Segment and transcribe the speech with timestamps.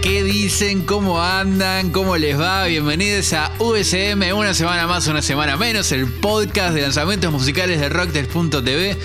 [0.00, 0.82] ¿Qué dicen?
[0.82, 1.90] ¿Cómo andan?
[1.90, 2.64] ¿Cómo les va?
[2.64, 7.90] Bienvenidos a USM, una semana más, una semana menos, el podcast de lanzamientos musicales de
[7.90, 8.96] Rocktel.tv.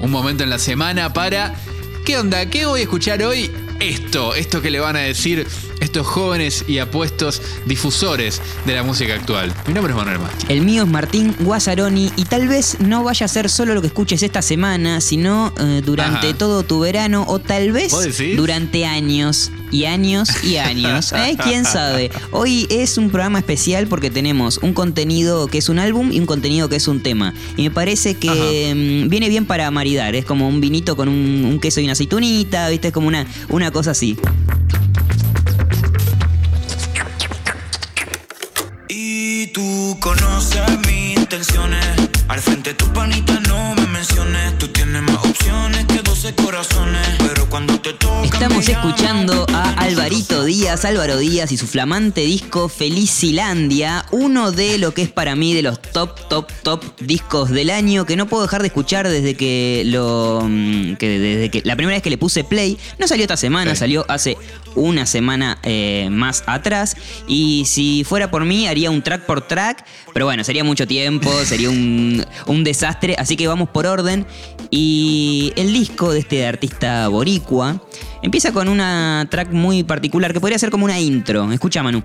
[0.00, 1.54] Un momento en la semana para...
[2.04, 2.50] ¿Qué onda?
[2.50, 3.50] ¿Qué voy a escuchar hoy?
[3.80, 5.46] Esto, esto que le van a decir
[5.84, 9.52] estos jóvenes y apuestos difusores de la música actual.
[9.66, 10.32] Mi nombre es Manuel Más.
[10.48, 13.88] El mío es Martín Guazzaroni y tal vez no vaya a ser solo lo que
[13.88, 16.38] escuches esta semana, sino eh, durante Ajá.
[16.38, 17.92] todo tu verano o tal vez
[18.36, 21.12] durante años y años y años.
[21.12, 21.36] ¿eh?
[21.42, 22.10] ¿Quién sabe?
[22.30, 26.26] Hoy es un programa especial porque tenemos un contenido que es un álbum y un
[26.26, 27.34] contenido que es un tema.
[27.56, 30.14] Y me parece que mm, viene bien para maridar.
[30.14, 32.88] Es como un vinito con un, un queso y una aceitunita, ¿viste?
[32.88, 34.16] Es como una, una cosa así.
[50.82, 55.62] Álvaro Díaz y su flamante disco Felicilandia, uno de lo que es para mí de
[55.62, 59.82] los top, top, top discos del año que no puedo dejar de escuchar desde que
[59.86, 60.42] lo.
[60.44, 62.76] mm, que desde que la primera vez que le puse play.
[62.98, 63.76] No salió esta semana, Sí.
[63.80, 64.36] salió hace
[64.74, 66.96] una semana eh, más atrás.
[67.26, 69.84] Y si fuera por mí, haría un track por track.
[70.12, 73.16] Pero bueno, sería mucho tiempo, sería un, un desastre.
[73.18, 74.26] Así que vamos por orden.
[74.70, 77.80] Y el disco de este artista boricua
[78.22, 81.50] empieza con una track muy particular que podría ser como una intro.
[81.52, 82.02] Escucha, Manu.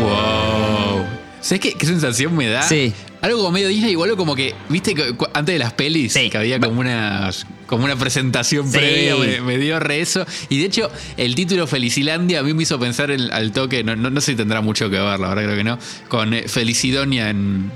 [0.00, 1.04] Wow.
[1.40, 2.62] ¿Sabes qué, qué sensación me da?
[2.62, 2.92] Sí.
[3.24, 4.94] Algo como medio Disney, igual como que, viste,
[5.32, 6.28] antes de las pelis, Sí.
[6.28, 7.30] que había como una,
[7.66, 8.76] como una presentación Sí.
[8.76, 10.26] previa, me, me dio re eso.
[10.50, 13.96] Y de hecho, el título Felicilandia a mí me hizo pensar en- al toque, no,
[13.96, 16.44] no, no sé si tendrá mucho que ver, la verdad creo que no, con eh,
[16.48, 17.72] Felicidonia en,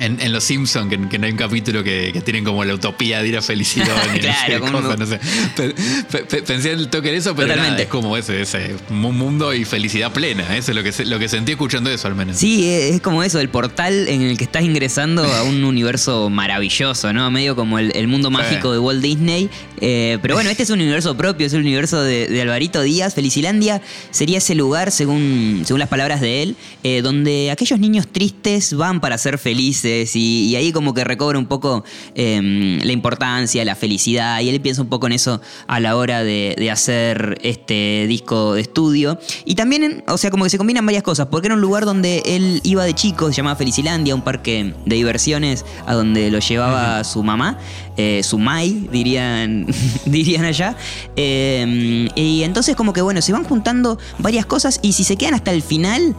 [0.00, 2.74] en, en Los Simpsons, que, que no hay un capítulo que, que tienen como la
[2.74, 3.94] utopía de ir a Felicidonia.
[4.20, 5.20] Claro, no sé, cosas, no sé.
[5.56, 5.74] Pe-
[6.10, 9.00] pe- pe- Pensé en el toque de eso, pero nada, es como ese, ese un
[9.16, 10.56] mundo y felicidad plena.
[10.56, 12.36] Eso es lo que, lo que sentí escuchando eso al menos.
[12.38, 17.12] Sí, es como eso, el portal en el que estás ingresando a un universo maravilloso,
[17.12, 17.30] ¿no?
[17.30, 19.50] Medio como el, el mundo mágico de Walt Disney.
[19.80, 23.14] Eh, pero bueno, este es un universo propio, es el universo de, de Alvarito Díaz.
[23.14, 23.80] Felicilandia
[24.10, 29.00] sería ese lugar, según, según las palabras de él, eh, donde aquellos niños tristes van
[29.00, 33.74] para ser felices y, y ahí como que recobra un poco eh, la importancia, la
[33.74, 34.40] felicidad.
[34.40, 38.54] Y él piensa un poco en eso a la hora de, de hacer este disco
[38.54, 39.18] de estudio.
[39.44, 42.22] Y también, o sea, como que se combinan varias cosas, porque era un lugar donde
[42.26, 47.02] él iba de chico, se llamaba Felicilandia, un parque de diversiones a donde lo llevaba
[47.04, 47.58] su mamá,
[47.96, 49.66] eh, su mai, dirían,
[50.04, 50.76] dirían allá.
[51.16, 55.34] Eh, y entonces como que bueno, se van juntando varias cosas y si se quedan
[55.34, 56.14] hasta el final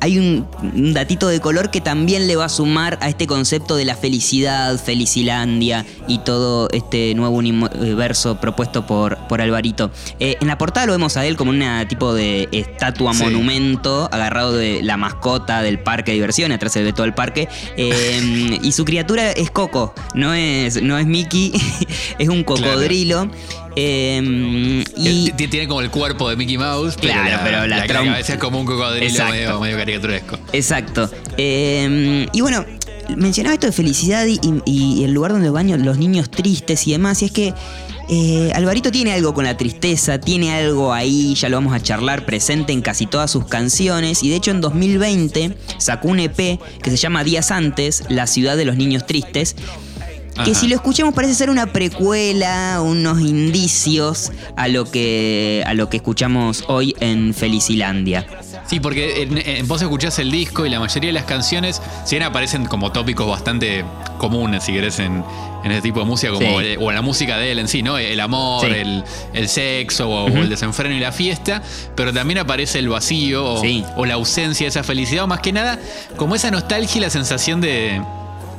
[0.00, 3.76] hay un, un datito de color que también le va a sumar a este concepto
[3.76, 9.90] de la felicidad, Felicilandia y todo este nuevo universo propuesto por, por Alvarito.
[10.20, 13.22] Eh, en la portada lo vemos a él como una tipo de estatua Sí.
[13.24, 17.48] monumento agarrado de la mascota del parque de diversiones, atrás se ve todo el parque.
[17.76, 21.52] Eh, y su criatura es Coco, no es, no es Mickey,
[22.18, 23.30] es un cocodrilo.
[23.80, 27.76] Eh, y, T- Tiene como el cuerpo de Mickey Mouse, pero Claro, la, pero la
[27.78, 30.38] la trompa- cabeza es como un cocodrilo medio, medio caricaturesco.
[30.52, 31.08] Exacto.
[31.36, 32.64] Eh, y bueno,
[33.16, 34.62] mencionaba esto de felicidad y, y-
[35.00, 37.22] y el lugar donde van los niños tristes y demás.
[37.22, 37.54] Y es que
[38.10, 42.24] eh, Alvarito tiene algo con la tristeza, tiene algo ahí, ya lo vamos a charlar,
[42.24, 44.22] presente en casi todas sus canciones.
[44.24, 48.56] Y de hecho en 2020 sacó un EP que se llama Días Antes, La ciudad
[48.56, 49.54] de los niños tristes.
[50.44, 55.88] Que si lo escuchamos parece ser una precuela, unos indicios a lo que, a lo
[55.88, 58.26] que escuchamos hoy en Felicilandia.
[58.66, 62.16] Sí, porque en, en- vos escuchás el disco y la mayoría de las canciones, si
[62.16, 63.84] bien aparecen como tópicos bastante
[64.18, 65.24] comunes, si querés, en,
[65.64, 66.66] en ese tipo de música, como Sí.
[66.66, 67.98] el- o en la música de él en sí, ¿no?
[67.98, 68.72] El amor, Sí.
[68.74, 71.62] el, el sexo o, el desenfreno y la fiesta,
[71.94, 73.84] pero también aparece el vacío o, Sí.
[73.96, 75.78] o la ausencia de esa felicidad, o más que nada,
[76.16, 78.00] como esa nostalgia y la sensación de.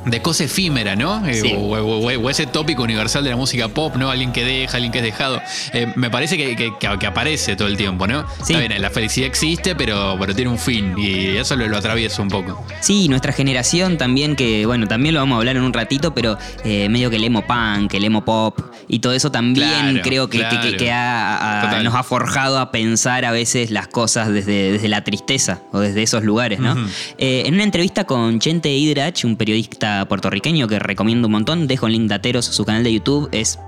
[0.06, 1.26] De cosa efímera, ¿no?
[1.28, 4.10] Eh, o, o- o- o ese tópico universal de la música pop, ¿no?
[4.10, 5.40] Alguien que deja, alguien que es dejado.
[5.74, 8.24] Eh, me parece que, que- aparece todo el tiempo, ¿no?
[8.44, 8.54] Sí.
[8.54, 12.22] Está bien, la felicidad existe, pero, pero tiene un fin y eso lo, lo atraviesa
[12.22, 12.64] un poco.
[12.80, 16.38] Sí, nuestra generación también, que bueno, también lo vamos a hablar en un ratito, pero
[16.64, 18.58] eh, medio que el emo punk, el emo pop
[18.88, 20.60] y todo eso también Claro, creo que, claro.
[20.92, 25.80] ha- nos ha forjado a pensar a veces las cosas desde, desde la tristeza o
[25.80, 26.74] desde esos lugares, ¿no?
[27.18, 31.92] En una entrevista con Chente Hidrach, un periodista puertorriqueño que recomiendo un montón, dejo en
[31.92, 33.58] link de Ateros, su canal de YouTube, es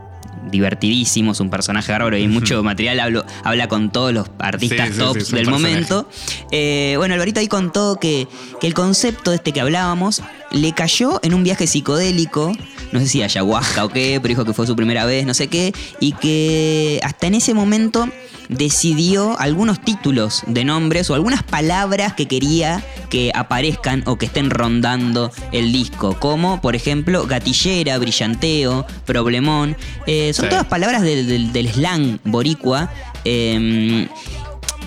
[0.51, 4.93] divertidísimo, es un personaje bárbaro y mucho material, hablo- habla con todos los artistas Sí,
[4.95, 6.09] sí, sí, tops del momento.
[6.51, 8.27] Eh, bueno, Alvarito ahí contó que,
[8.61, 10.21] que el concepto este que hablábamos
[10.51, 12.53] le cayó en un viaje psicodélico
[12.93, 15.49] no sé si ayahuasca o qué, pero dijo que fue su primera vez, no sé
[15.49, 18.07] qué, y que hasta en ese momento
[18.53, 24.51] decidió algunos títulos de nombres o algunas palabras que quería que aparezcan o que estén
[24.51, 29.77] rondando el disco, como por ejemplo gatillera, brillanteo, problemón.
[30.07, 30.51] Eh, son Sí.
[30.51, 32.91] todas palabras del, del- del slang boricua.
[33.25, 34.09] eh,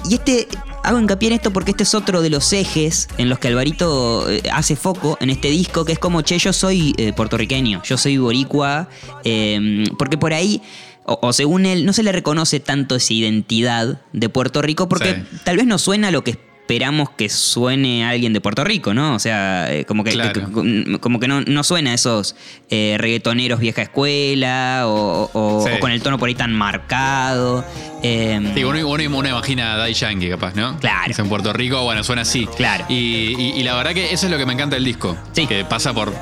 [0.09, 0.47] y este,
[0.83, 4.29] hago hincapié en esto porque este es otro de los ejes en los que Alvarito
[4.29, 7.97] eh, hace foco en este disco, que es como, che, yo soy eh, puertorriqueño, yo
[7.97, 8.88] soy boricua,
[9.23, 10.62] eh, porque por ahí,
[11.06, 15.24] o, o según él, no se le reconoce tanto esa identidad de Puerto Rico, porque
[15.31, 15.38] Sí.
[15.44, 19.13] tal vez no suena lo que esperamos que suene alguien de Puerto Rico, ¿no?
[19.13, 20.34] O sea, eh, como que, Claro.
[20.34, 22.36] que- como que no, no suena a esos
[22.72, 25.72] eh, reggaetoneros vieja escuela o, o- Sí.
[25.78, 27.63] o con el tono por ahí tan marcado.
[28.01, 30.80] eh, Digo, uno, uno, uno imagina a Daddy Yankee, capaz, ¿no?
[30.80, 31.12] Claro.
[31.12, 32.48] Es en Puerto Rico, bueno, suena así.
[32.58, 32.86] Claro.
[32.90, 35.16] Y, y- y la verdad que eso es lo que me encanta del disco.
[35.34, 35.46] Sí.
[35.46, 36.13] Que pasa por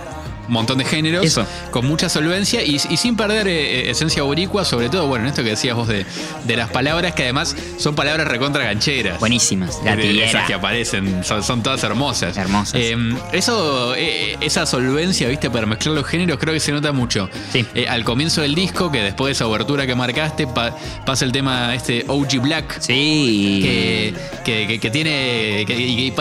[0.47, 1.45] un montón de géneros, Eso.
[1.71, 5.29] con mucha solvencia y, y sin perder eh, eh, esencia boricua, sobre todo, bueno, en
[5.29, 6.05] esto que decías vos de,
[6.45, 9.19] de las palabras, que además son palabras recontra gancheras.
[9.19, 9.75] Buenísimas.
[9.77, 10.25] Eh, Gatillera.
[10.27, 12.35] Esas que aparecen, son, son todas hermosas.
[12.37, 12.75] Hermosas.
[12.75, 12.95] Eh,
[13.31, 17.29] eso, eh, esa solvencia, viste, para mezclar los géneros, creo que se nota mucho.
[17.51, 17.65] Sí.
[17.75, 20.75] Eh, al comienzo del disco, que después de esa obertura que marcaste, pa-
[21.05, 22.79] pasa el tema este OG Black.
[22.81, 23.59] Sí.
[23.63, 24.13] Que,
[24.43, 25.63] que- que- que tiene.
[25.65, 26.11] Que, y-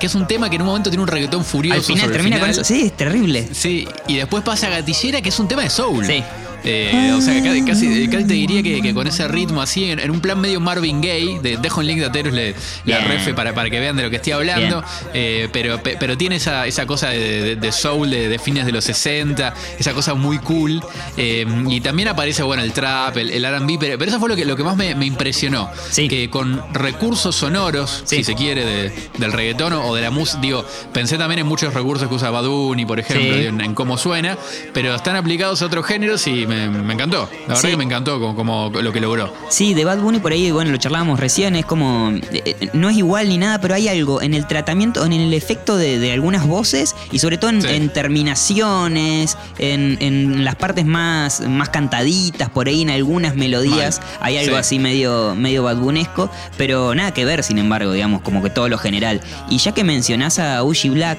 [0.00, 1.78] que es un tema que en un momento tiene un reggaetón furioso.
[1.78, 2.50] Al final termina con final.
[2.50, 2.64] eso.
[2.64, 3.48] Sí, es terrible.
[3.58, 6.06] Sí, y después pasa Gatillera, que es un tema de soul.
[6.06, 6.22] Sí.
[6.70, 9.98] Eh, o sea, que casi, casi- te diría que, que con ese ritmo así, en,
[10.00, 12.54] en un plan medio Marvin Gaye, de, dejo en link de Aterus le-
[12.84, 14.84] la refe para, para que vean de lo que estoy hablando,
[15.14, 18.72] eh, pero, pe- pero tiene esa, esa cosa de, de- de soul de, fines de
[18.72, 20.82] los 60, esa cosa muy cool,
[21.16, 24.36] eh, y también aparece, bueno, el trap, el, el R&B, pero, pero eso fue lo
[24.36, 26.06] que, lo que más me, me impresionó, Sí.
[26.08, 28.16] que con recursos sonoros, Sí.
[28.16, 31.72] si se quiere, de- del reggaetón o de la música, digo, pensé también en muchos
[31.72, 33.46] recursos que usa Bad Bunny, por ejemplo, Sí.
[33.46, 34.36] en, en cómo suena,
[34.74, 37.28] pero están aplicados a otros géneros y me, me encantó.
[37.42, 37.68] La verdad Sí.
[37.68, 39.32] que me encantó como, como lo que logró.
[39.50, 42.10] Sí, de Bad Bunny por ahí, bueno, lo charlábamos recién, es como.
[42.32, 45.76] eh, no es igual ni nada, pero hay algo en el tratamiento, en el efecto
[45.76, 47.68] de, de algunas voces y sobre todo en, Sí.
[47.70, 54.00] en terminaciones, en, en las partes más, más cantaditas, por ahí en algunas melodías.
[54.00, 54.08] Mal.
[54.20, 54.58] Hay algo Sí.
[54.60, 58.68] así medio, medio Bad Bunesco, pero nada que ver, sin embargo, digamos, como que todo
[58.68, 59.20] lo general.
[59.50, 61.18] Y ya que mencionás a Uji Black.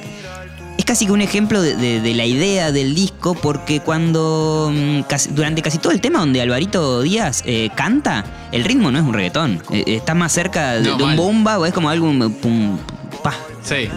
[0.79, 5.01] Es casi que un ejemplo de, de- de la idea del disco, porque cuando mm,
[5.09, 8.23] casi- durante casi todo el tema donde Alvarito Díaz eh, canta,
[8.53, 9.61] el ritmo no es un reggaetón.
[9.71, 12.77] Eh, está más cerca de, No, de un bomba o es como algo um, pum,
[13.21, 13.89] pa, Sí.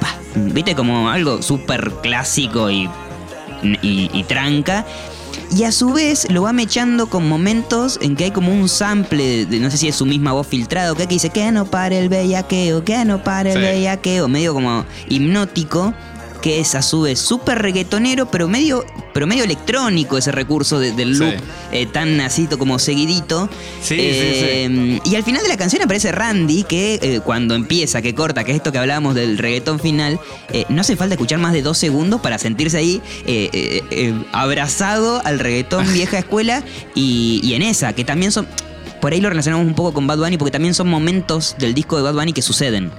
[0.00, 0.14] pa.
[0.36, 2.88] Viste, como algo súper clásico y,
[3.82, 4.86] y, y tranca.
[5.56, 9.46] Y a su vez lo va mechando con momentos en que hay como un sample,
[9.46, 11.98] de, no sé si es su misma voz filtrado, que, que dice que no pare
[11.98, 13.62] el bellaqueo, que no pare el Sí.
[13.62, 15.94] bellaqueo, medio como hipnótico,
[16.40, 18.84] que es a su vez súper reggaetonero, pero medio,
[19.14, 21.20] pero medio electrónico ese recurso de- del Sí.
[21.20, 21.34] loop
[21.72, 23.48] eh, tan así como seguidito.
[23.82, 28.02] Sí, sí, Eh, Y al final de la canción aparece Randy, que eh, cuando empieza,
[28.02, 30.18] que corta, que es esto que hablábamos del reggaetón final,
[30.68, 33.00] no hace falta escuchar más de dos segundos para sentirse ahí
[34.32, 36.62] abrazado al reggaetón vieja escuela
[36.94, 38.46] y, y en esa, que también son...
[39.00, 41.96] Por ahí lo relacionamos un poco con Bad Bunny, porque también son momentos del disco
[41.96, 42.90] de Bad Bunny que suceden.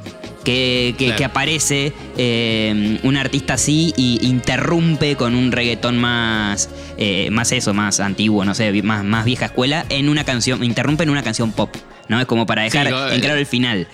[0.48, 1.18] Que, que- Claro.
[1.18, 7.74] que aparece eh, un artista así y interrumpe con un reggaetón más, eh, más eso,
[7.74, 11.52] más antiguo, no sé, más, más vieja escuela, en una canción, interrumpe en una canción
[11.52, 11.76] pop,
[12.08, 12.18] ¿no?
[12.22, 13.88] Es como para dejar Sí, en claro el final.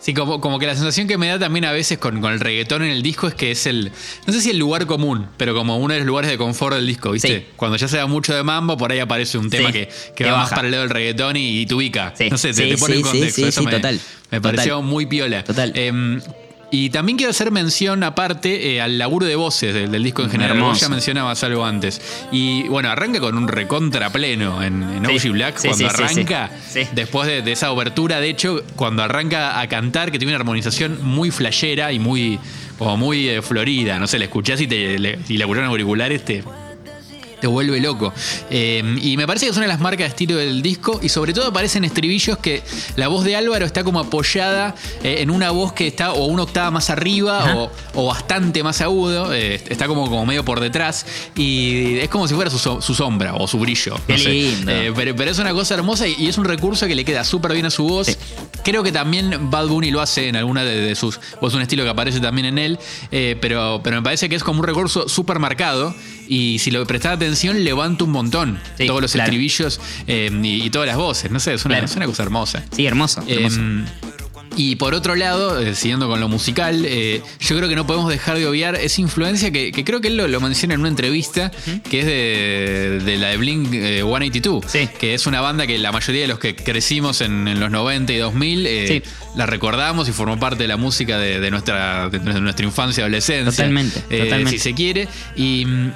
[0.00, 2.40] Sí, como, como que la sensación que me da también a veces con, con el
[2.40, 3.92] reggaetón en el disco es que es el,
[4.26, 6.86] no sé si el lugar común, pero como uno de los lugares de confort del
[6.86, 7.28] disco, ¿viste?
[7.40, 7.46] Sí.
[7.56, 10.24] Cuando ya se da mucho de mambo, por ahí aparece un tema Sí, que, que
[10.24, 10.56] te va más baja.
[10.56, 12.14] para el lado del reggaetón y, y te ubica.
[12.16, 13.42] Sí, No sé, te, te pone en contexto.
[13.42, 14.54] sí, Eso sí, me, total, me total.
[14.54, 15.44] pareció muy piola.
[15.44, 15.72] Total.
[15.74, 16.20] Em,
[16.70, 20.30] y también quiero hacer mención aparte eh, al laburo de voces del, del disco en
[20.30, 20.52] general.
[20.56, 20.80] Vos Hermoso.
[20.80, 22.00] ya mencionabas algo antes.
[22.30, 26.50] Y bueno, arranca con un recontra pleno en, en Sí, OG Black sí, cuando arranca.
[26.92, 31.02] Después de, de esa obertura, de hecho, cuando arranca a cantar, que tiene una armonización
[31.02, 32.38] muy flashera y muy,
[32.78, 36.44] como muy eh, florida, no sé, la escuchás y, te, le, y en auriculares, te,
[37.40, 38.12] te vuelve loco.
[38.50, 41.08] Eh, y me parece que es una de las marcas de estilo del disco y
[41.08, 42.62] sobre todo aparecen estribillos que
[42.96, 46.42] la voz de Álvaro está como apoyada eh, en una voz que está o una
[46.42, 51.06] octava más arriba o, o bastante más agudo, eh, está como, como medio por detrás
[51.34, 53.96] y es como si fuera su, su sombra o su brillo.
[54.06, 54.28] Qué no sé.
[54.30, 54.72] lindo.
[54.94, 57.52] Pero, pero es una cosa hermosa y, y es un recurso que le queda súper
[57.52, 58.06] bien a su voz.
[58.08, 58.16] Sí.
[58.62, 61.18] Creo que también Bad Bunny lo hace en alguna de, de sus.
[61.40, 62.78] Es un estilo que aparece también en él.
[63.40, 65.94] pero, pero me parece que es como un recurso súper marcado.
[66.28, 67.29] Y si lo prestás atención,
[67.64, 68.58] levanta un montón.
[68.78, 69.26] Sí, todos los claro.
[69.28, 71.30] estribillos eh, y, y todas las voces.
[71.30, 71.86] No sé, es una, Claro.
[71.86, 72.64] es una cosa hermosa.
[72.70, 73.22] Sí, hermoso.
[73.26, 73.60] hermoso.
[73.60, 73.84] Eh,
[74.62, 78.10] Y por otro lado, eh, siguiendo con lo musical, eh, yo creo que no podemos
[78.10, 80.90] dejar de obviar esa influencia que, que creo que él lo, lo menciona en una
[80.90, 81.50] entrevista,
[81.88, 84.86] que es de, de la de Blink eh, 182, Sí.
[84.98, 88.12] que es una banda que la mayoría de los que crecimos en, en los 90
[88.12, 89.10] y 2000 eh, Sí.
[89.34, 93.02] la recordamos y formó parte de la música de, de nuestra, de nuestra infancia y
[93.04, 93.50] adolescencia.
[93.50, 94.50] Totalmente, totalmente.
[94.50, 95.08] Si se quiere.
[95.36, 95.92] Y mm,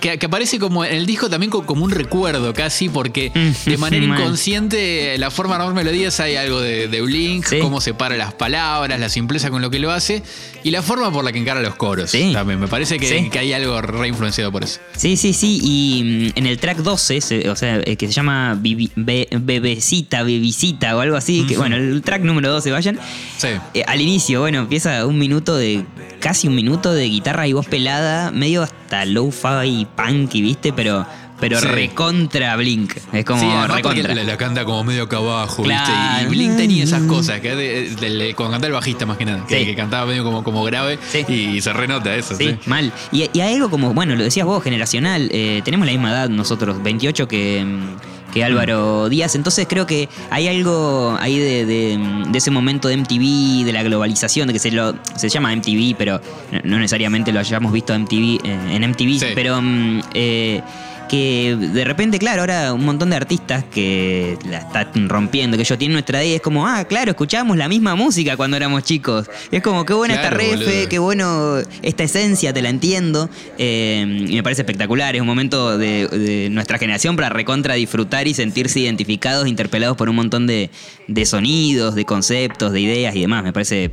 [0.00, 3.30] que, que aparece como en el disco también co- como un recuerdo casi, porque
[3.64, 7.58] de manera inconsciente, la forma de armar melodías hay algo de, Blink, Sí.
[7.60, 7.80] cómo
[8.16, 10.22] las palabras, la simpleza con lo que lo hace
[10.64, 12.10] y la forma por la que encara los coros.
[12.10, 12.30] Sí.
[12.32, 13.28] También me parece que, Sí.
[13.30, 14.80] que hay algo re influenciado por eso.
[14.96, 15.60] Sí, sí, sí.
[15.62, 19.28] Y mm, en el track 12, se- o sea, eh, que se llama Bibi- Be-
[19.30, 22.98] Bebecita, Bebisita o algo así, que bueno, el track número 12, vayan.
[23.36, 23.48] Sí.
[23.74, 25.84] Eh, al inicio, bueno, empieza un minuto de.
[26.20, 30.72] casi un minuto de guitarra y voz pelada, medio hasta low-fi punky, ¿viste?
[30.72, 31.06] Pero.
[31.40, 31.66] Pero Sí.
[31.66, 32.94] recontra Blink.
[33.12, 34.14] Es como sí, recontra.
[34.14, 35.76] la, la canta como medio acá abajo, ¿viste?
[35.76, 36.30] Y- Y, Claro.
[36.30, 39.46] Blink tenía esas cosas, que de- de- de- cuando cantaba el bajista más que nada,
[39.46, 39.64] que, Sí.
[39.66, 41.24] que cantaba medio como, como grave Sí.
[41.28, 42.34] y se renota eso.
[42.36, 42.56] Sí, Sí.
[42.66, 42.92] mal.
[43.12, 45.28] Y, y hay algo como, bueno, lo decías vos, generacional.
[45.32, 49.34] eh, tenemos la misma edad nosotros, 28 que, mm, que Álvaro Díaz.
[49.36, 51.98] Entonces creo que hay algo ahí de, de-
[52.34, 56.20] ese momento de MTV, de la globalización, de que se lo se llama MTV, pero
[56.64, 59.18] no, necesariamente lo hayamos visto MTV, eh, en MTV.
[59.20, 59.26] Sí.
[59.34, 60.60] Pero mm, eh,
[61.08, 65.76] que de repente, claro, ahora un montón de artistas que la están rompiendo, que yo
[65.78, 69.28] tienen nuestra edad es como, ah, claro, escuchábamos la misma música cuando éramos chicos.
[69.50, 70.88] Es como, qué buena Claro, esta boludo.
[70.88, 73.28] qué bueno esta esencia, te la entiendo.
[73.58, 75.14] eh, y me parece espectacular.
[75.16, 80.08] Es un momento de, de nuestra generación para recontra disfrutar y sentirse identificados, interpelados por
[80.08, 80.70] un montón de,
[81.08, 83.42] de sonidos, de conceptos, de ideas y demás.
[83.44, 83.90] Me parece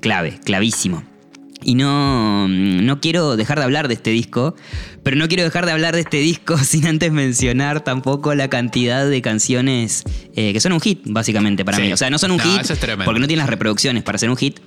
[0.00, 1.02] clave, clavísimo.
[1.64, 4.54] Y no, no quiero dejar de hablar de este disco,
[5.02, 9.08] pero no quiero dejar de hablar de este disco sin antes mencionar tampoco la cantidad
[9.08, 10.04] de canciones
[10.36, 11.84] eh, que son un hit, básicamente, para Sí.
[11.84, 11.92] mí.
[11.92, 14.30] O sea, no son un No, hit es porque no tienen las reproducciones para ser
[14.30, 14.58] un hit,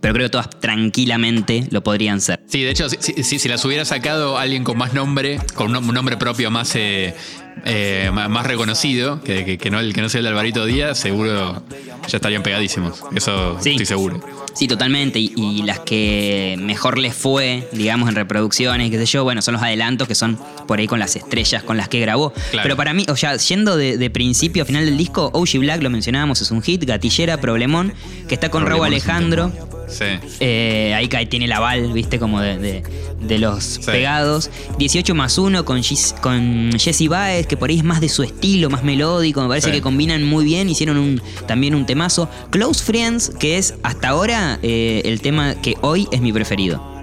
[0.00, 2.40] pero creo que todas tranquilamente lo podrían ser.
[2.46, 5.94] Sí, de hecho, si, si- las hubiera sacado alguien con más nombre, con un, un
[5.94, 7.14] nombre propio más, eh,
[7.64, 10.98] eh, más reconocido, que, que- que no, el que no sea el de Alvarito Díaz,
[10.98, 11.62] seguro
[12.08, 13.02] ya estarían pegadísimos.
[13.14, 13.70] Eso Sí.
[13.70, 14.20] estoy seguro.
[14.54, 15.18] Sí, totalmente.
[15.20, 19.54] Y, y las que mejor les fue, digamos, en reproducciones, qué sé yo, bueno, son
[19.54, 22.32] los adelantos que son por ahí con las estrellas con las que grabó.
[22.50, 22.62] Claro.
[22.64, 25.82] Pero para mí, o sea, yendo de, de principio a final del disco, OG Black,
[25.82, 27.92] lo mencionábamos, es un hit, Gatillera, Problemón,
[28.26, 29.52] que está con Raúl Alejandro.
[29.88, 30.04] Sí.
[30.40, 32.82] Eh, ahí cae- tiene el aval, viste, como de, de-
[33.20, 34.50] de los pegados.
[34.78, 38.22] 18 más 1 con, Gis- con Jesse Baez, que por ahí es más de su
[38.22, 39.40] estilo, más melódico.
[39.42, 39.72] Me parece Sí.
[39.72, 40.68] que combinan muy bien.
[40.68, 42.28] Hicieron un, también un temazo.
[42.50, 46.96] Close Friends, que es hasta ahora eh, el tema que hoy es mi preferido.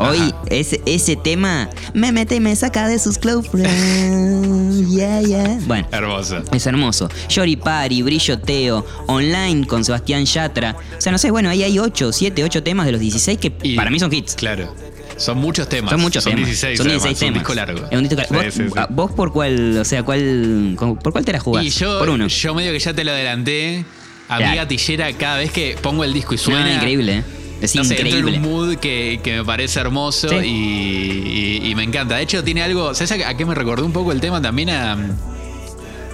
[0.00, 4.58] Hoy ese, ese tema me mete y me saca de sus close friends.
[4.88, 5.58] Yeah, yeah.
[5.66, 5.86] Bueno.
[5.92, 6.38] Hermoso.
[6.52, 7.08] Es hermoso.
[7.28, 10.76] Yori Pari, Brillo Teo, Online con Sebastián Yatra.
[10.96, 13.52] O sea, no sé, bueno, ahí hay 8, 7, 8 temas de los 16 que
[13.62, 14.34] Y- para mí son hits.
[14.34, 14.74] Claro.
[15.18, 15.90] Son muchos temas.
[15.90, 16.44] Son muchos temas.
[16.46, 17.40] 16, son además, 16 es un temas.
[17.42, 17.86] disco largo.
[17.90, 18.34] Es un disco largo.
[18.34, 18.80] Sí, ¿Vos, sí, sí.
[18.90, 21.64] vos por cuál, o sea, cuál, por cuál te la jugás?
[21.64, 22.26] Y yo, por uno.
[22.28, 23.84] yo medio que ya te lo adelanté.
[24.30, 26.74] A mi gatillera, cada vez que pongo el disco y No, suena.
[26.74, 27.24] increíble, ¿eh?
[27.62, 28.36] Es no sé, entro en increíble.
[28.46, 32.14] un mood que, que me parece hermoso y, y- y me encanta.
[32.16, 32.94] De hecho, tiene algo.
[32.94, 34.70] ¿Sabes a, a qué me recordó un poco el tema también?
[34.70, 34.96] A,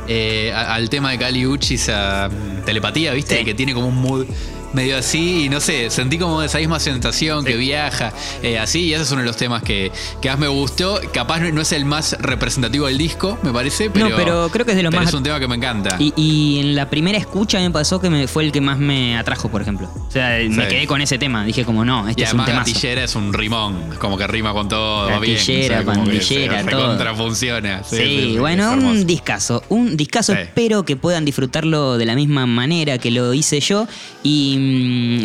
[0.06, 3.44] eh, al tema de Cali Uchis, a mm, telepatía, ¿viste?
[3.44, 4.26] Que tiene como un mood
[4.75, 8.12] medio así y no sé, sentí como esa misma sensación que viaja
[8.43, 9.90] eh, así y ese es uno de los temas que,
[10.21, 11.00] que más me gustó.
[11.12, 14.64] Capaz no, no es el más representativo del disco, me parece, pero, No, pero creo
[14.66, 15.97] que es de los pero más- es un tema que me encanta.
[15.99, 19.16] Y, y en la primera escucha me pasó que me, fue el que más me
[19.16, 19.88] atrajo, por ejemplo.
[20.09, 20.69] O sea, me Sí.
[20.69, 21.45] quedé con ese tema.
[21.45, 22.71] Dije como, no, este Y es un además temazo.
[22.75, 25.37] gatillera es un rimón, es como que rima con todo, bien.
[25.37, 26.81] Gatillera, como que se pandillera, todo.
[26.83, 27.83] recontra funciona.
[27.85, 29.62] Sí, Sí, sí, sí, bueno, un discazo.
[29.69, 30.33] Un discazo.
[30.35, 30.40] Sí.
[30.40, 33.87] Espero que puedan disfrutarlo de la misma manera que lo hice yo.
[34.23, 34.57] Y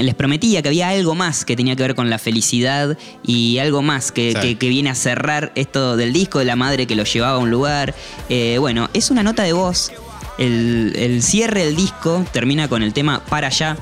[0.03, 3.81] les prometía que había algo más que tenía que ver con la felicidad y algo
[3.81, 4.39] más que, Sí.
[4.41, 7.37] que- que viene a cerrar esto del disco de la madre que lo llevaba a
[7.39, 7.95] un lugar.
[8.29, 9.91] Eh, bueno, es una nota de voz.
[10.37, 13.77] El, el cierre del disco termina con el tema Para allá.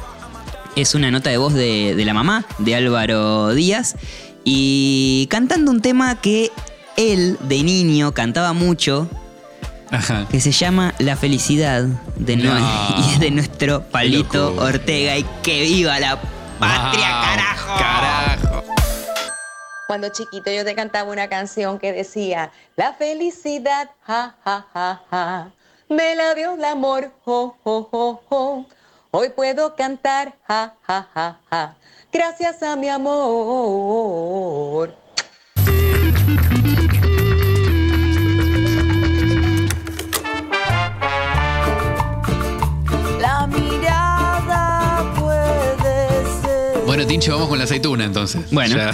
[0.76, 3.96] Es una nota de voz de, de la mamá, de Álvaro Díaz.
[4.44, 6.52] Y cantando un tema que
[6.96, 9.10] él, de niño, cantaba mucho,
[9.92, 10.26] Ajá.
[10.30, 11.84] que se llama La felicidad
[12.16, 12.58] de No.
[12.98, 14.56] Y es de nuestro Palito.
[14.58, 16.20] Ortega y que viva la
[16.60, 17.78] patria, Wow, carajo.
[17.78, 18.64] Carajo.
[19.88, 25.52] Cuando chiquito yo te cantaba una canción que decía, la felicidad, ja, ja, ja, ja,
[25.88, 28.66] me la dio el amor, jo, jo, jo, jo.
[29.12, 31.76] Hoy puedo cantar, ja, ja, ja, ja,
[32.12, 34.94] gracias a mi amor.
[47.08, 48.42] Tincho, vamos con la aceituna entonces.
[48.52, 48.92] Bueno, Ya-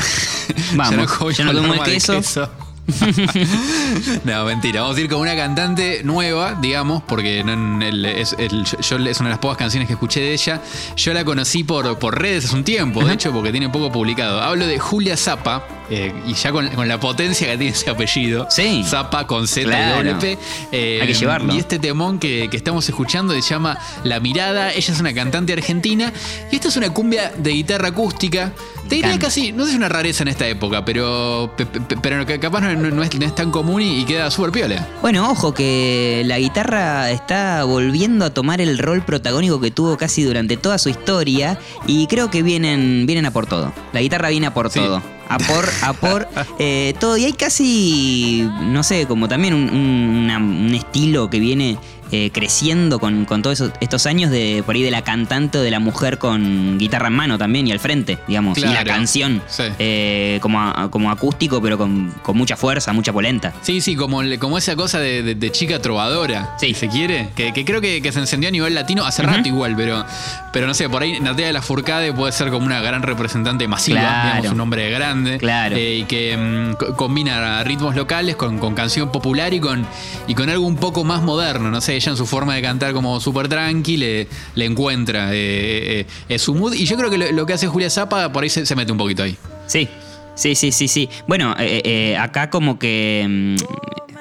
[0.75, 0.96] vamos.
[1.20, 2.50] no Ya no el queso.
[4.25, 4.82] no, mentira.
[4.82, 9.20] Vamos a ir con una cantante nueva, digamos, porque no- el- es, el- yo, es
[9.20, 10.62] una de las pocas canciones que escuché de ella.
[10.98, 14.41] Yo la conocí por, por redes hace un tiempo, de hecho, porque tiene poco publicado.
[14.41, 18.48] Hablo de Julia Zappa, eh, y ya con, con la potencia que tiene ese apellido.
[18.50, 18.84] Sí.
[18.86, 20.10] Zappa con Z Claro.
[20.22, 20.38] y
[20.72, 21.54] eh, Hay que llevarlo.
[21.54, 24.72] Y este temón que, que estamos escuchando se llama La Mirada.
[24.74, 26.12] Ella es una cantante argentina.
[26.52, 28.52] Y esta es una cumbia de guitarra acústica.
[28.90, 31.96] Te diría casi, no sé si es una rareza en esta época, pero, pe- pe-
[32.02, 34.86] pero capaz no, no- no es, no es tan común y, y queda súper piola.
[35.02, 40.24] Bueno, ojo que la guitarra está volviendo a tomar el rol protagónico que tuvo casi
[40.24, 43.72] durante toda su historia y creo que vienen, vienen a por todo.
[43.94, 44.80] La guitarra viene a por Sí.
[44.80, 45.02] todo.
[45.34, 46.28] A por, a por
[46.60, 47.18] eh, todo.
[47.18, 51.78] Y hay casi, no sé, como también un, un- una- un estilo que viene
[52.12, 55.62] eh, creciendo con, con todos esos- estos años de por ahí de la cantante o
[55.62, 58.56] de la mujer con guitarra en mano también y al frente, digamos.
[58.60, 59.63] Y la canción Sí.
[59.80, 63.52] eh, como, a- como acústico, pero con, con mucha fuerza, mucha polenta.
[63.63, 66.68] Sí, sí, como, como esa cosa de, de- de chica trovadora, Sí.
[66.68, 69.48] si se quiere, que, que creo que, que se encendió a nivel latino hace rato
[69.48, 70.06] igual, pero,
[70.53, 73.67] pero no sé, por ahí Natalia de la Furcade puede ser como una gran representante
[73.67, 74.36] masiva, Claro.
[74.38, 75.75] digamos, un hombre grande, Claro.
[75.75, 79.86] eh, y que mm, co- combina ritmos locales con, con canción popular y con,
[80.27, 82.93] y con algo un poco más moderno, no sé, ella en su forma de cantar
[82.93, 87.17] como súper tranqui le, le encuentra eh, eh, eh, su mood, y yo creo que
[87.17, 89.36] lo, lo que hace Julia Zapa por ahí se, se mete un poquito ahí.
[89.65, 89.89] Sí,
[90.36, 91.10] sí, sí, sí, sí.
[91.27, 93.55] Bueno, eh, eh, acá como que, mm,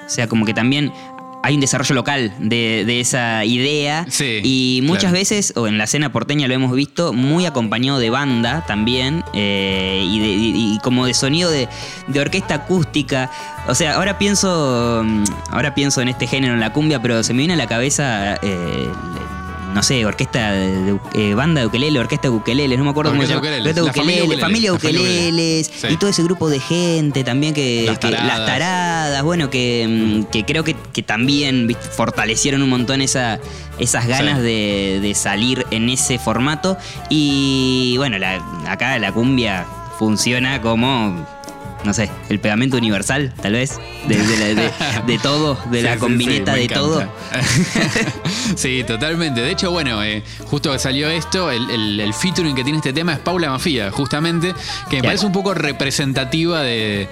[0.07, 0.93] o sea, como que también
[1.43, 5.15] hay un desarrollo local de, de esa idea Sí, y muchas claro.
[5.15, 10.03] veces, o en la escena porteña lo hemos visto, muy acompañado de banda también eh,
[10.09, 11.69] y, de- y- y como de sonido de,
[12.09, 13.31] de orquesta acústica.
[13.69, 17.33] O sea, ahora pienso, mm, ahora pienso en este género, en la cumbia, pero se
[17.33, 18.37] me viene a la cabeza...
[18.43, 18.89] eh,
[19.75, 23.35] no sé, orquesta de, eh, banda de ukelele, orquesta de ukeleles, no me acuerdo Orquesta
[23.35, 23.59] cómo se llama.
[23.63, 25.71] ukeleles, Orquesta de la familia ukeleles.
[25.75, 25.87] Sí.
[25.91, 28.27] y todo ese grupo de gente también que Las que- taradas.
[28.39, 31.89] las taradas, bueno, que, mm, que creo que, que también ¿viste?
[31.89, 33.41] fortalecieron un montón esa,
[33.79, 34.45] esas ganas Sí.
[34.45, 36.77] de, de salir en ese formato.
[37.09, 39.65] Y bueno, la- acá la cumbia
[39.99, 41.27] funciona como,
[41.85, 44.73] no sé, el pegamento universal, tal vez, de, de la- de-
[45.13, 47.03] de todo, de Sí, la sí, combineta sí, de todo.
[48.57, 49.41] sí, totalmente.
[49.41, 52.93] De hecho, bueno, eh, justo que salió esto, el, el, el featuring que tiene este
[52.93, 54.55] tema es Paula Mafia, justamente,
[54.91, 57.09] que me parece un poco representativa de,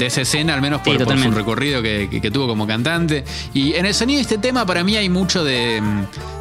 [0.00, 3.24] esa escena, al menos por, por su recorrido que, que- que tuvo como cantante.
[3.54, 5.80] Y en el sonido de este tema, para mí hay mucho de,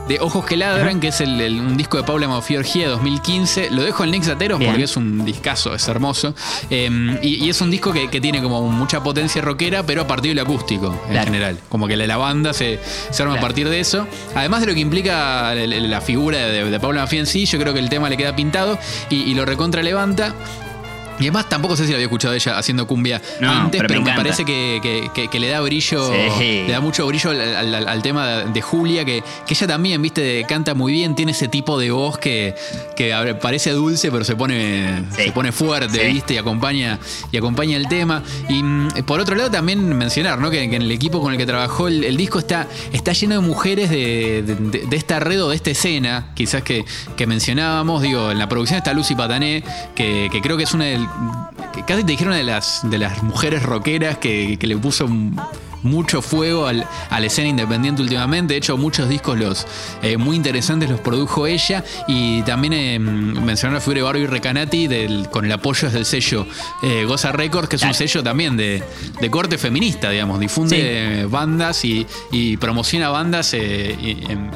[0.08, 3.72] de Ojos que Ladran, que es el, el- un disco de Paula Mafia Orgía 2015.
[3.72, 4.72] Lo dejo en links lateros Bien.
[4.72, 6.34] porque es un discazo, es hermoso.
[6.70, 10.08] Eh, y, y es un disco que, que tiene como mucha potencia rockera, pero a
[10.08, 11.26] partir del acústico en Claro.
[11.26, 11.60] general.
[11.70, 12.80] Como que la, la banda se,
[13.12, 14.08] se arma a partir de eso.
[14.36, 17.46] Además de lo que implica la, la- la figura de, de Paula Mafia en sí,
[17.46, 18.78] yo creo que el tema le queda pintado
[19.10, 20.34] y, y lo recontra levanta.
[21.20, 24.02] Y además tampoco sé si la había escuchado ella haciendo cumbia No, antes, pero pero,
[24.02, 26.64] me parece que, que- que- que le da brillo, Sí.
[26.68, 30.02] le da mucho brillo al, al- al- al tema de Julia, que, que ella también,
[30.02, 32.56] viste, canta muy bien, tiene ese tipo de voz que,
[33.42, 35.24] parece dulce, pero se pone, Sí.
[35.26, 36.14] se pone fuerte, Sí.
[36.14, 37.00] viste, y acompaña,
[37.32, 38.24] y acompaña el tema.
[38.50, 40.50] Y mm, por otro lado, también mencionar, ¿no?
[40.50, 43.36] Que, que en el equipo con el que trabajó el, el disco está, está lleno
[43.36, 44.56] de mujeres de, de,
[44.88, 46.84] de- esta red o de esta escena, quizás que,
[47.16, 48.02] que mencionábamos.
[48.02, 49.64] Digo, en la producción está Lucy Patané,
[49.96, 51.07] que, que creo que es una del.
[51.86, 55.40] Casi te dijeron de las, de las mujeres rockeras que, que le puso un-
[55.84, 58.56] mucho fuego al- a la escena independiente últimamente.
[58.56, 59.68] De hecho, muchos discos los
[60.02, 61.84] eh, muy interesantes los produjo ella.
[62.08, 66.48] Y también eh, mencionó la figura de Barbie Recanati del- con el apoyo del sello
[66.82, 68.84] eh, Goza Records, que es un sello también de,
[69.22, 70.40] de corte feminista, digamos.
[70.40, 70.82] Difunde Sí.
[70.84, 73.96] eh, bandas y, y promociona bandas eh,
[74.30, 74.50] en-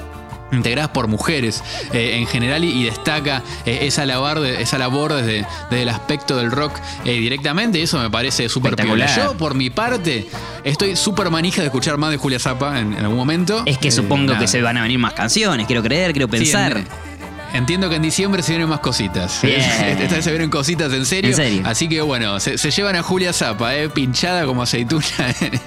[0.51, 5.13] integradas por mujeres eh, en general y, y destaca eh, esa, labor de- esa labor
[5.13, 6.73] desde, desde el aspecto del rock
[7.05, 9.15] eh, directamente y eso me parece súper piola.
[9.15, 10.27] Yo, por mi parte,
[10.63, 13.63] estoy súper manija de escuchar más de Julia Zappa en, en algún momento.
[13.65, 14.39] Es que supongo nada.
[14.39, 16.77] que se van a venir más canciones, quiero creer, quiero Sí, pensar.
[16.77, 17.11] en-
[17.53, 19.41] Entiendo que en diciembre se vienen más cositas.
[19.43, 19.59] Bien.
[19.99, 21.31] Esta vez se vienen cositas en serio.
[21.31, 21.61] En serio.
[21.65, 25.03] Así que bueno, se, se llevan a Julia Zapa, eh, pinchada como aceituna
[25.41, 25.59] en,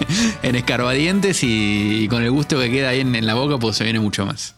[0.42, 3.77] en escarbadientes y, y con el gusto que queda ahí en, en la boca, pues
[3.77, 4.55] se viene mucho más.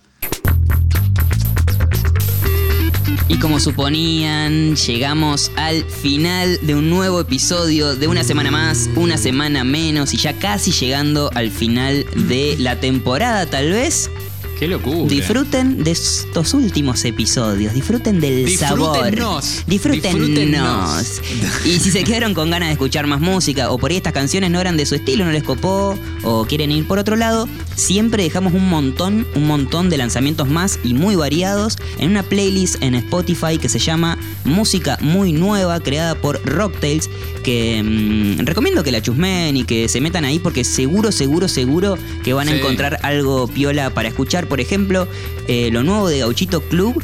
[3.29, 9.19] Y como suponían, llegamos al final de un nuevo episodio de una semana más, una
[9.19, 14.11] semana menos y ya casi llegando al final de la temporada tal vez.
[14.59, 15.07] Qué locura.
[15.09, 19.45] Disfruten de estos últimos episodios, disfruten del Disfrútennos.
[19.45, 19.65] sabor.
[19.67, 19.67] Disfrútennos.
[19.67, 21.21] Disfrútennos.
[21.67, 24.51] Y si se quedaron con ganas de escuchar más música o por ahí estas canciones
[24.51, 28.23] no eran de su estilo, no les copó o quieren ir por otro lado, siempre
[28.23, 32.95] dejamos un montón, un montón de lanzamientos más y muy variados en una playlist en
[32.95, 34.17] Spotify que se llama
[34.47, 37.11] Música Muy Nueva, creada por Rocktails,
[37.45, 41.99] que mm, recomiendo que la chusmen y que se metan ahí porque seguro, seguro, seguro
[42.25, 42.59] que van a Sí.
[42.59, 44.46] encontrar algo piola para escuchar.
[44.47, 45.09] Por ejemplo,
[45.49, 47.03] eh, lo nuevo de Gauchito Club.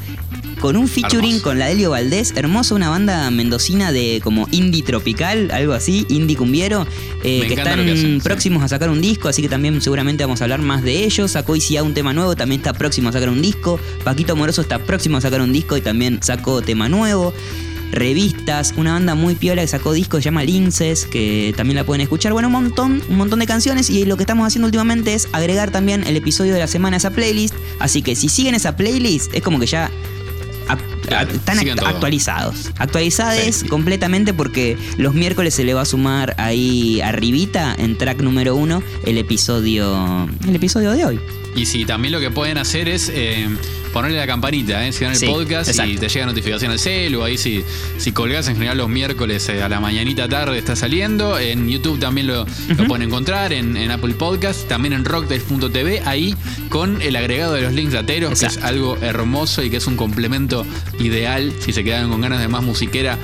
[0.60, 1.42] Con un featuring Hermoso.
[1.42, 6.36] con la Delio Valdés, hermoso, una banda mendocina de como indie tropical, algo así, indie
[6.36, 6.86] cumbiero,
[7.24, 8.22] eh, que están lo que hacen, sí.
[8.22, 11.32] próximos a sacar un disco, así que también seguramente vamos a hablar más de ellos.
[11.32, 13.80] Sacó ICA un tema nuevo, también está próximo a sacar un disco.
[14.04, 17.34] Paquito Moroso está próximo a sacar un disco y también sacó tema nuevo.
[17.92, 21.84] Revistas, una banda muy piola que sacó disco que se llama Linces, que también la
[21.84, 22.32] pueden escuchar.
[22.32, 23.90] Bueno, un montón, un montón de canciones.
[23.90, 26.98] Y lo que estamos haciendo últimamente es agregar también el episodio de la semana a
[26.98, 27.54] esa playlist.
[27.78, 29.90] Así que si siguen esa playlist, es como que ya
[31.06, 32.70] Claro, están act- actualizados.
[32.78, 33.68] Actualizados Sí.
[33.68, 38.82] completamente porque los miércoles se le va a sumar ahí arribita en track número uno
[39.04, 41.20] el episodio el episodio de hoy.
[41.54, 43.46] Y si también lo que pueden hacer es eh,
[43.92, 44.92] ponerle la campanita, ¿eh?
[44.92, 46.00] si van el Sí, podcast y exacto.
[46.00, 47.62] te llega notificación al celu, ahí si,
[47.98, 51.98] si colgás en general los miércoles eh, a la mañanita tarde está saliendo, en YouTube
[52.00, 56.34] también lo, lo pueden encontrar, en, en Apple Podcast, también en rocktails.tv, ahí
[56.70, 59.96] con el agregado de los links lateros, que es algo hermoso y que es un
[59.98, 60.64] complemento
[60.98, 63.18] ideal si se quedan con ganas de más musiquera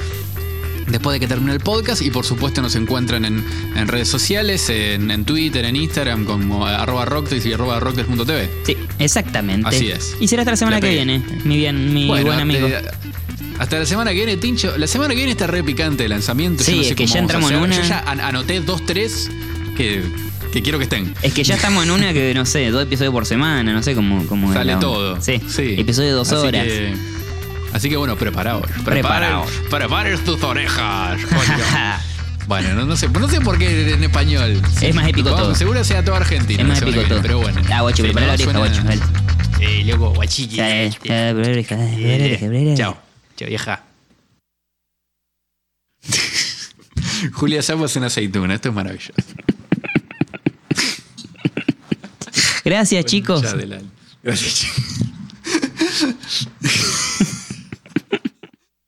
[0.89, 3.45] después de que termine el podcast y por supuesto nos encuentran en,
[3.77, 8.49] en redes sociales, en, en Twitter, en Instagram como arroba rocktails y arroba rocktails.tv.
[8.65, 9.69] Sí, exactamente.
[9.69, 10.17] Así es.
[10.19, 12.69] Y será hasta la semana que viene, mi bien, mi Bueno, buen amigo.
[12.69, 12.83] te-
[13.59, 14.79] hasta la semana que viene, Tincho.
[14.79, 16.63] La semana que viene está re picante de lanzamiento.
[16.65, 18.61] Sí, yo no sé es que cómo ya entramos en una- Yo ya an- anoté
[18.61, 19.29] dos, tres
[19.77, 20.03] que,
[20.53, 21.13] que quiero que estén.
[21.23, 23.95] Es que ya estamos en una que, no sé, dos episodios por semana, no sé
[23.95, 25.21] cómo, cómo Sale todo.
[25.21, 25.35] Sí,
[25.77, 26.65] episodio de dos Así horas.
[26.65, 26.95] que-
[27.73, 28.71] así que bueno, preparaos.
[28.85, 29.51] Preparaos.
[29.71, 31.21] Preparen, tus orejas.
[31.25, 31.65] coño.
[32.47, 34.61] bueno, no, no sé, no sé por qué en español.
[34.81, 35.55] Es más épico Vamos, todo.
[35.55, 36.63] Seguro sea todo argentino.
[36.63, 37.23] Es más épico todo.
[37.23, 37.61] Pero bueno.
[37.73, 38.83] Ah, guacho, prepara la oreja, guacho.
[39.61, 40.57] Eh, loco, guachiqui.
[42.77, 42.97] Chao.
[43.37, 43.83] Chao, vieja.
[47.33, 48.55] Julia Sapo es una aceituna.
[48.55, 49.13] Esto es maravilloso.
[52.65, 53.43] Gracias, chicos.
[54.23, 54.98] Gracias, chicos.